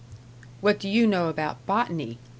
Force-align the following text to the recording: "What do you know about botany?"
"What 0.61 0.79
do 0.79 0.89
you 0.89 1.05
know 1.05 1.29
about 1.29 1.63
botany?" 1.67 2.17